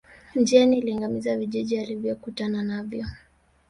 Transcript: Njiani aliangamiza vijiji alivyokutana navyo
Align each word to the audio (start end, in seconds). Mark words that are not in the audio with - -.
Njiani 0.35 0.77
aliangamiza 0.81 1.37
vijiji 1.37 1.77
alivyokutana 1.79 2.63
navyo 2.63 3.05